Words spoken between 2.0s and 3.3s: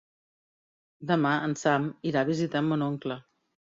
irà a visitar mon oncle.